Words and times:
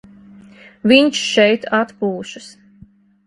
Viņš 0.91 1.19
šeit 1.33 1.69
atpūšas. 1.81 2.49